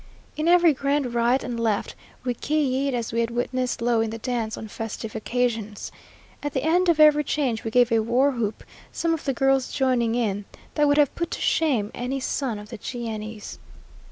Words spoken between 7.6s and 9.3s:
we gave a war whoop, some of